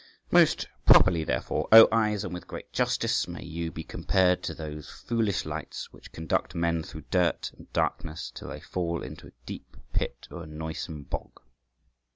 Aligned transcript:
Most 0.31 0.67
properly, 0.83 1.23
therefore, 1.23 1.67
O 1.71 1.87
eyes, 1.91 2.23
and 2.23 2.33
with 2.33 2.47
great 2.47 2.73
justice, 2.73 3.27
may 3.27 3.43
you 3.45 3.69
be 3.71 3.83
compared 3.83 4.41
to 4.41 4.55
those 4.55 4.89
foolish 4.89 5.45
lights 5.45 5.93
which 5.93 6.11
conduct 6.11 6.55
men 6.55 6.81
through 6.81 7.03
dirt 7.11 7.51
and 7.55 7.71
darkness 7.71 8.31
till 8.33 8.47
they 8.47 8.59
fall 8.61 9.03
into 9.03 9.27
a 9.27 9.31
deep 9.45 9.77
pit 9.93 10.27
or 10.31 10.41
a 10.41 10.47
noisome 10.47 11.03
bog." 11.03 11.39